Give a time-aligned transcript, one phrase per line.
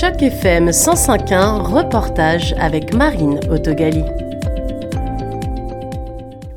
[0.00, 4.02] Choc FM 105.1, reportage avec Marine Autogali.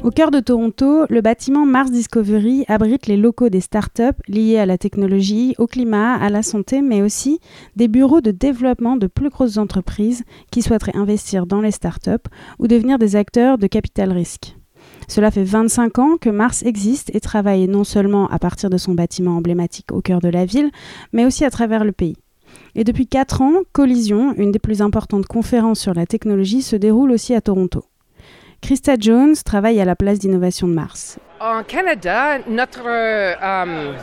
[0.02, 4.66] Au cœur de Toronto, le bâtiment Mars Discovery abrite les locaux des startups liés à
[4.66, 7.42] la technologie, au climat, à la santé, mais aussi
[7.76, 12.30] des bureaux de développement de plus grosses entreprises qui souhaiteraient investir dans les startups
[12.60, 14.56] ou devenir des acteurs de capital risque.
[15.10, 18.94] Cela fait 25 ans que Mars existe et travaille non seulement à partir de son
[18.94, 20.72] bâtiment emblématique au cœur de la ville,
[21.12, 22.16] mais aussi à travers le pays.
[22.76, 27.12] Et depuis 4 ans, Collision, une des plus importantes conférences sur la technologie, se déroule
[27.12, 27.84] aussi à Toronto.
[28.62, 31.20] Krista Jones travaille à la place d'innovation de Mars.
[31.42, 33.94] En Canada, notre euh,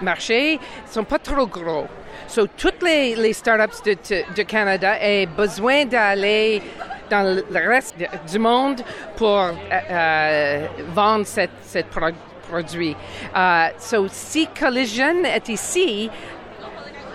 [0.00, 0.58] marché
[0.90, 1.86] sont pas trop gros.
[2.26, 6.62] So, toutes les, les startups de, de, Canada ont besoin d'aller
[7.10, 7.96] dans le reste
[8.30, 8.80] du monde
[9.16, 11.80] pour euh, euh, vendre ce
[12.48, 12.96] produit.
[13.34, 16.10] Uh, so, si Collision est ici,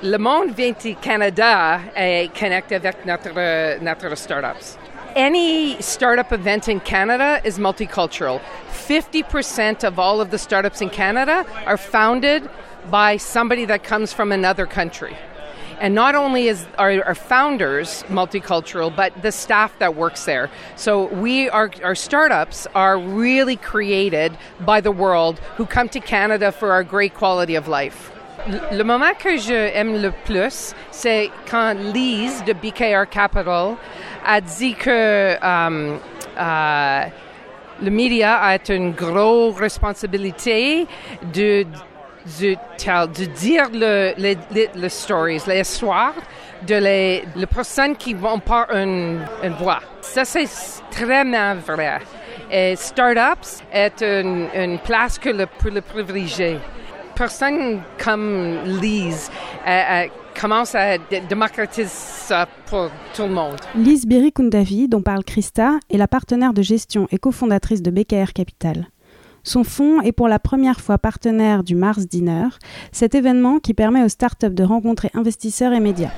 [0.03, 4.78] le monde vient du Canada et connecte avec notre, euh, notre startups.
[5.16, 8.41] Any startup event in Canada is multicultural.
[8.69, 12.50] 50% of all of the startups in Canada are founded
[12.91, 15.16] by somebody that comes from another country.
[15.80, 20.50] And not only is our, our, founders multicultural, but the staff that works there.
[20.75, 26.52] So we are, our startups are really created by the world who come to Canada
[26.52, 28.11] for our great quality of life.
[28.45, 33.75] Le moment que j'aime le plus, c'est quand Lise de BKR Capital
[34.25, 35.97] a dit que um,
[36.38, 37.09] uh,
[37.81, 40.85] le média a une grosse responsabilité
[41.33, 41.66] de,
[42.38, 44.38] de, de dire le, les,
[44.75, 46.13] les, stories, les histoires
[46.67, 49.80] de les, les personnes qui vont pas une, une voix.
[50.02, 50.50] Ça, c'est
[50.91, 52.00] très vrai.
[52.52, 56.59] Et Startups est une, une place que le, pour le privilégié.
[57.16, 59.30] Personne comme Lise
[59.67, 60.97] euh, euh, à
[61.30, 63.56] démocratiser ça pour tout le monde.
[63.75, 68.88] Lise Birikundavi, dont parle Christa, est la partenaire de gestion et cofondatrice de BKR Capital.
[69.44, 72.47] Son fonds est pour la première fois partenaire du Mars Dinner,
[72.91, 76.12] cet événement qui permet aux startups de rencontrer investisseurs et médias.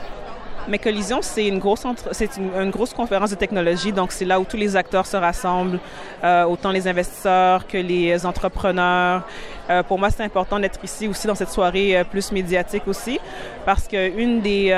[0.67, 4.45] Mais Collision, c'est une grosse c'est une, grosse conférence de technologie, donc c'est là où
[4.45, 5.79] tous les acteurs se rassemblent,
[6.23, 9.21] euh, autant les investisseurs que les entrepreneurs.
[9.69, 13.19] Euh, pour moi, c'est important d'être ici aussi dans cette soirée euh, plus médiatique aussi,
[13.65, 14.73] parce que une des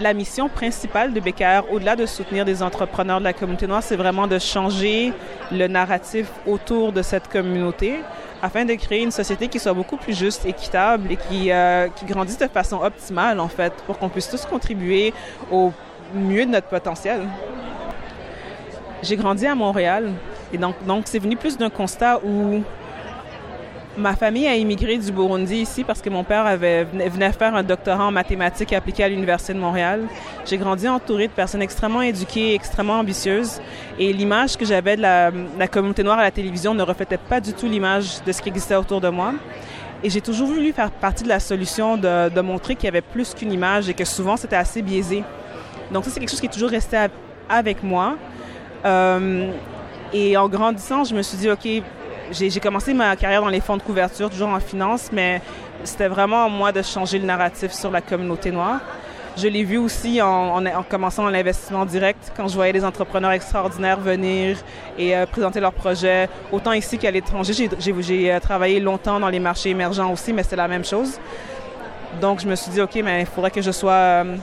[0.00, 3.96] la mission principale de BKR, au-delà de soutenir des entrepreneurs de la communauté noire, c'est
[3.96, 5.14] vraiment de changer
[5.50, 8.00] le narratif autour de cette communauté
[8.42, 12.04] afin de créer une société qui soit beaucoup plus juste, équitable et qui, euh, qui
[12.04, 15.14] grandisse de façon optimale, en fait, pour qu'on puisse tous contribuer
[15.50, 15.72] au
[16.12, 17.22] mieux de notre potentiel.
[19.02, 20.10] J'ai grandi à Montréal
[20.52, 22.62] et donc, donc c'est venu plus d'un constat où
[23.98, 27.62] Ma famille a immigré du Burundi ici parce que mon père avait, venait faire un
[27.62, 30.08] doctorat en mathématiques appliquées à l'Université de Montréal.
[30.46, 33.60] J'ai grandi entouré de personnes extrêmement éduquées, extrêmement ambitieuses.
[33.98, 35.30] Et l'image que j'avais de la,
[35.68, 38.76] communauté noire à la télévision ne reflétait pas du tout l'image de ce qui existait
[38.76, 39.34] autour de moi.
[40.02, 43.34] Et j'ai toujours voulu faire partie de la solution de, montrer qu'il y avait plus
[43.34, 45.22] qu'une image et que souvent c'était assez biaisé.
[45.92, 46.96] Donc ça, c'est quelque chose qui est toujours resté
[47.46, 48.16] avec moi.
[48.86, 49.50] Euh,
[50.14, 51.82] et en grandissant, je me suis dit, OK,
[52.32, 55.40] j'ai commencé ma carrière dans les fonds de couverture, toujours en finance, mais
[55.84, 58.80] c'était vraiment à moi de changer le narratif sur la communauté noire.
[59.36, 63.98] Je l'ai vu aussi en, en, commençant l'investissement direct, quand je voyais des entrepreneurs extraordinaires
[63.98, 64.58] venir
[64.98, 67.70] et euh, présenter leurs projets, autant ici qu'à l'étranger.
[67.78, 71.18] J'ai euh, travaillé longtemps dans les marchés émergents aussi, mais c'est la même chose.
[72.20, 74.36] Donc, je me suis dit, OK, mais il faudrait que je sois euh,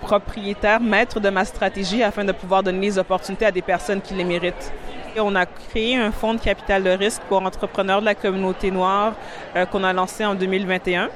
[0.00, 4.14] propriétaire, maître de ma stratégie afin de pouvoir donner les opportunités à des personnes qui
[4.14, 4.72] les méritent.
[5.20, 9.14] On a créé un fonds de capital de risque pour entrepreneurs de la communauté noire
[9.56, 11.08] euh, qu'on a lancé en 2021.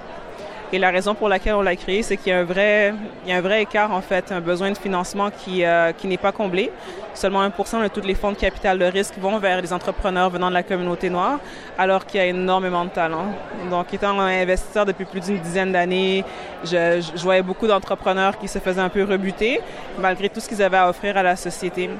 [0.74, 3.30] Et la raison pour laquelle on l'a créé, c'est qu'il y a un vrai, il
[3.30, 6.16] y a un vrai écart en fait, un besoin de financement qui euh, qui n'est
[6.16, 6.72] pas comblé.
[7.12, 10.48] Seulement 1% de tous les fonds de capital de risque vont vers les entrepreneurs venant
[10.48, 11.40] de la communauté noire,
[11.76, 13.26] alors qu'il y a énormément de talent.
[13.70, 16.24] Donc, étant investisseur depuis plus d'une dizaine d'années,
[16.64, 19.60] je voyais beaucoup d'entrepreneurs qui se faisaient un peu rebuter,
[19.98, 21.90] malgré tout ce qu'ils avaient à offrir à la société.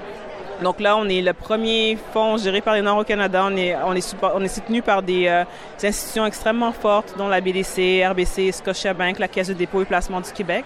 [0.62, 3.44] Donc là, on est le premier fonds géré par les Nord au Canada.
[3.44, 5.44] On est, on est, soutenu par des, euh,
[5.82, 10.30] institutions extrêmement fortes, dont la BDC, RBC, Scotiabank, la Caisse de dépôt et placement du
[10.30, 10.64] Québec.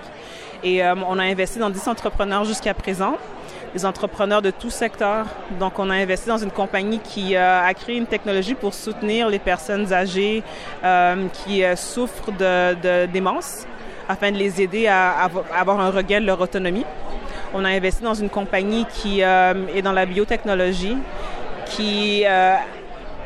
[0.62, 3.16] Et euh, on a investi dans 10 entrepreneurs jusqu'à présent,
[3.74, 5.26] des entrepreneurs de tout secteur.
[5.58, 9.28] Donc, on a investi dans une compagnie qui euh, a créé une technologie pour soutenir
[9.28, 10.42] les personnes âgées
[11.44, 13.66] qui souffrent de, démence
[14.08, 16.84] afin de les aider à avoir un regain de leur autonomie.
[17.54, 20.96] On a investi dans une compagnie qui euh, est dans la biotechnologie,
[21.66, 22.56] qui euh,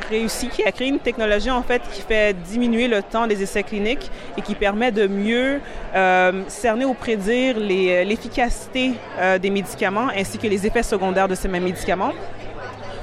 [0.08, 3.62] réussi, qui a créé une technologie en fait qui fait diminuer le temps des essais
[3.62, 5.60] cliniques et qui permet de mieux
[5.94, 8.92] euh, cerner ou prédire l'efficacité
[9.40, 12.12] des médicaments ainsi que les effets secondaires de ces mêmes médicaments.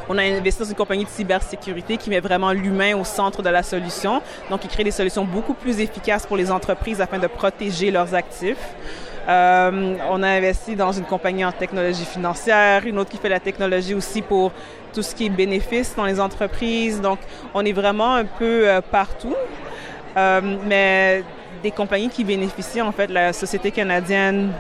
[0.10, 3.50] On a investi dans une compagnie de cybersécurité qui met vraiment l'humain au centre de
[3.50, 7.28] la solution, donc qui crée des solutions beaucoup plus efficaces pour les entreprises afin de
[7.28, 8.76] protéger leurs actifs.
[9.28, 13.42] Euh, on a investi dans une compagnie en technologie financière, une autre qui fait la
[13.42, 14.52] technologie aussi pour
[14.94, 17.02] tout ce qui est dans les entreprises.
[17.02, 17.20] Donc,
[17.54, 19.36] on est vraiment un peu euh, partout.
[20.16, 21.24] Euh, mais
[21.62, 24.52] des compagnies qui bénéficient en fait la société canadienne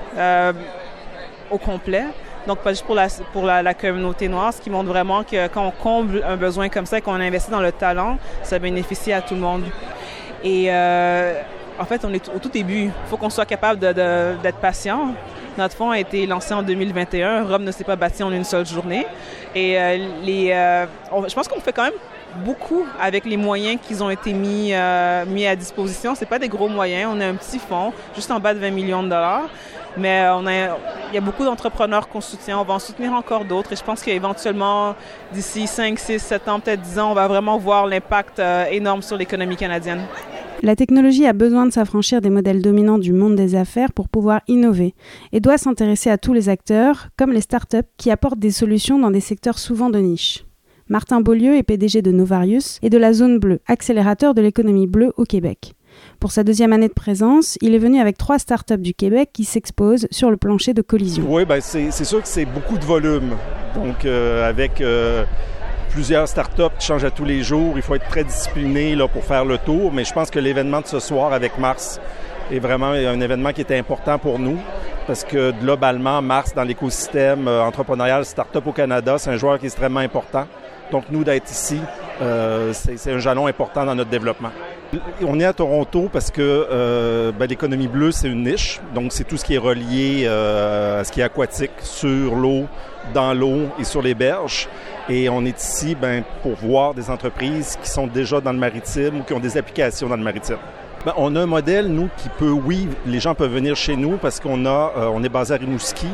[1.49, 2.05] au complet.
[2.45, 5.65] Donc, pas juste pour la, pour la, communauté noire, ce qui montre vraiment que quand
[5.65, 9.35] on comble un besoin comme ça, qu'on investit dans le talent, ça bénéficie à tout
[9.35, 9.63] le monde.
[10.43, 10.69] Et
[11.79, 12.85] en fait, on est au tout début.
[12.85, 15.13] Il faut qu'on soit capable d'être patient.
[15.57, 17.45] Notre fonds a été lancé en 2021.
[17.45, 19.07] Rome ne s'est pas bâti en une seule journée.
[19.55, 19.97] Et euh,
[20.27, 20.85] euh,
[21.27, 21.93] je pense qu'on fait quand même
[22.45, 26.13] beaucoup avec les moyens qui ont été mis, euh, à disposition.
[26.13, 27.11] C'est pas des gros moyens.
[27.13, 29.49] On a un petit fonds, juste en bas de 20 millions de dollars.
[29.97, 30.27] Mais
[31.09, 32.59] il y a beaucoup d'entrepreneurs qu'on soutient.
[32.59, 33.73] On va en soutenir encore d'autres.
[33.73, 34.93] Et je pense qu'éventuellement,
[35.33, 38.39] d'ici 5, 6, 7 ans, peut-être 10 ans, on va vraiment voir l'impact
[38.69, 40.05] énorme sur l'économie canadienne.
[40.63, 44.41] La technologie a besoin de s'affranchir des modèles dominants du monde des affaires pour pouvoir
[44.47, 44.95] innover
[45.31, 49.11] et doit s'intéresser à tous les acteurs, comme les startups qui apportent des solutions dans
[49.11, 50.45] des secteurs souvent de niche.
[50.89, 55.13] Martin Beaulieu est PDG de Novarius et de la Zone Bleue, accélérateur de l'économie bleue
[55.17, 55.73] au Québec.
[56.19, 59.45] Pour sa deuxième année de présence, il est venu avec trois startups du Québec qui
[59.45, 61.25] s'exposent sur le plancher de collision.
[61.29, 63.35] Oui, ben c'est sûr que c'est beaucoup de volume.
[63.75, 65.23] Donc, euh, avec euh,
[65.89, 67.73] plusieurs startups qui changent à tous les jours.
[67.75, 69.91] Il faut être très discipliné là, pour faire le tour.
[69.91, 71.99] Mais je pense que l'événement de ce soir avec Mars
[72.51, 74.57] est vraiment un événement qui était important pour nous
[75.07, 79.65] parce que globalement, Mars, dans l'écosystème euh, entrepreneurial startup au Canada, c'est un joueur qui
[79.65, 80.45] est extrêmement important.
[80.91, 81.79] Donc, nous, d'être ici,
[82.21, 84.49] euh, c'est un jalon important dans notre développement.
[85.21, 88.79] On est à Toronto parce que euh, ben, l'économie bleue, c'est une niche.
[88.95, 92.65] Donc, c'est tout ce qui est relié euh, à ce qui est aquatique, sur l'eau,
[93.13, 94.67] dans l'eau et sur les berges.
[95.09, 99.19] Et on est ici ben, pour voir des entreprises qui sont déjà dans le maritime
[99.19, 100.57] ou qui ont des applications dans le maritime.
[101.05, 104.17] Ben, on a un modèle, nous, qui peut, oui, les gens peuvent venir chez nous
[104.17, 106.07] parce qu'on a, euh, on est basé à Rimouski.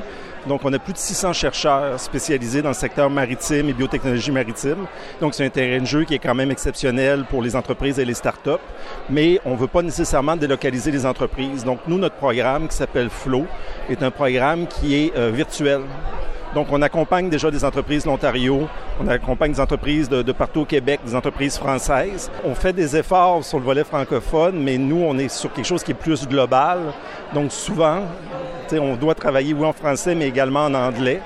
[0.47, 4.85] Donc, on a plus de 600 chercheurs spécialisés dans le secteur maritime et biotechnologie maritime.
[5.21, 8.05] Donc, c'est un terrain de jeu qui est quand même exceptionnel pour les entreprises et
[8.05, 8.61] les startups.
[9.09, 11.63] Mais on ne veut pas nécessairement délocaliser les entreprises.
[11.63, 13.45] Donc, nous, notre programme qui s'appelle Flow
[13.89, 15.81] est un programme qui est euh, virtuel.
[16.53, 18.67] Donc, on accompagne déjà des entreprises de l'Ontario,
[19.01, 22.29] on accompagne des entreprises de, partout au Québec, des entreprises françaises.
[22.43, 25.83] On fait des efforts sur le volet francophone, mais nous, on est sur quelque chose
[25.83, 26.79] qui est plus global.
[27.33, 28.01] Donc, souvent,
[28.71, 31.21] on doit travailler, oui, en français, mais également en anglais.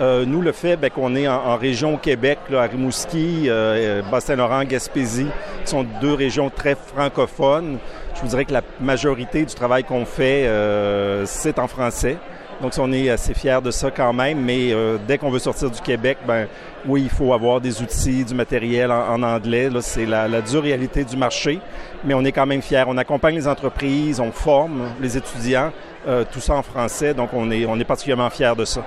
[0.00, 5.28] Euh, nous, le fait ben, qu'on est en, région Québec, à Rimouski, euh, Bas-Saint-Laurent, Gaspésie,
[5.64, 7.78] qui sont deux régions très francophones,
[8.14, 12.16] je vous dirais que la majorité du travail qu'on fait, euh, c'est en français.
[12.62, 15.68] Donc, on est assez fiers de ça quand même, mais euh, dès qu'on veut sortir
[15.68, 16.46] du Québec, ben
[16.86, 19.68] oui, il faut avoir des outils, du matériel en, anglais.
[19.68, 21.58] Là, c'est la, dure réalité du marché,
[22.04, 22.84] mais on est quand même fiers.
[22.86, 25.72] On accompagne les entreprises, on forme les étudiants,
[26.06, 28.84] euh, tout ça en français, donc on est, on est particulièrement fiers de ça.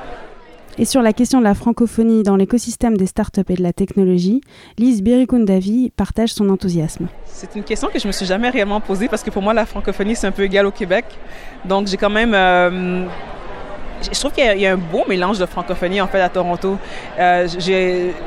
[0.78, 4.42] Et sur la question de la francophonie dans l'écosystème des startups et de la technologie,
[4.78, 7.08] Lise Birikundavi partage son enthousiasme.
[7.26, 9.66] C'est une question que je me suis jamais réellement posée parce que pour moi, la
[9.66, 11.06] francophonie, c'est un peu égal au Québec.
[11.64, 13.06] Donc, j'ai quand même euh,
[14.02, 16.78] je trouve qu'il y, a un beau mélange de francophonie en fait à Toronto.
[17.20, 17.48] Euh,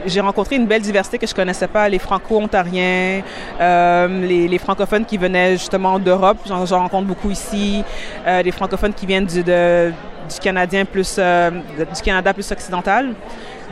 [0.07, 3.23] j'ai rencontré une belle diversité que je connaissais pas, les franco-ontariens,
[3.61, 7.85] euh, les, francophones qui venaient justement d'Europe, j'en rencontre beaucoup ici,
[8.27, 13.15] euh, les francophones qui viennent du, du canadien plus du Canada plus occidental.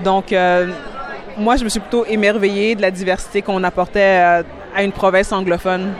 [0.05, 0.35] Donc
[1.39, 4.43] moi, je me suis plutôt émerveillée de la diversité qu'on apportait
[4.75, 5.93] à une province anglophone.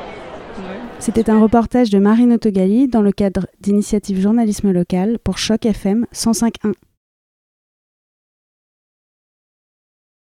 [0.99, 6.07] C'était un reportage de Marine Autogali dans le cadre d'initiative journalisme local pour Choc FM
[6.13, 6.73] 105.1.